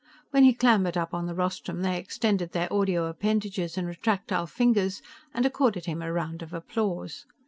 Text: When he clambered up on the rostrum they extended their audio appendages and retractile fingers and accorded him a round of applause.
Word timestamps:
When 0.31 0.43
he 0.43 0.55
clambered 0.55 0.97
up 0.97 1.13
on 1.13 1.27
the 1.27 1.35
rostrum 1.35 1.83
they 1.83 1.99
extended 1.99 2.53
their 2.53 2.73
audio 2.73 3.05
appendages 3.05 3.77
and 3.77 3.87
retractile 3.87 4.47
fingers 4.49 4.99
and 5.31 5.45
accorded 5.45 5.85
him 5.85 6.01
a 6.01 6.11
round 6.11 6.41
of 6.41 6.55
applause. 6.55 7.27